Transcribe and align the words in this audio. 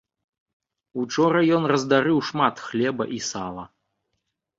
Учора 1.01 1.39
ён 1.57 1.63
раздарыў 1.71 2.17
шмат 2.29 2.55
хлеба 2.69 3.03
і 3.19 3.21
сала. 3.29 3.67